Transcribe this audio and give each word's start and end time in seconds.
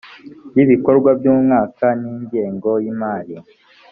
y 0.55 0.57
ibikorwa 0.63 1.09
by 1.19 1.25
umwaka 1.33 1.85
n 1.99 2.01
ingengo 2.13 2.71
y 2.83 2.85
imari 2.93 3.35